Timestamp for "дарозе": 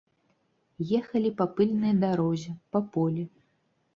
2.03-2.51